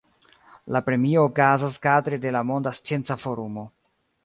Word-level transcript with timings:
La 0.75 0.79
premio 0.87 1.25
okazas 1.29 1.77
kadre 1.85 2.21
de 2.25 2.33
la 2.39 2.43
Monda 2.53 2.75
Scienca 2.81 3.21
Forumo. 3.27 3.71